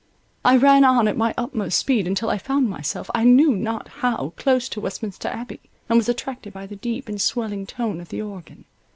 [0.43, 4.33] I ran on at my utmost speed until I found myself I knew not how,
[4.35, 8.23] close to Westminster Abbey, and was attracted by the deep and swelling tone of the
[8.23, 8.65] organ.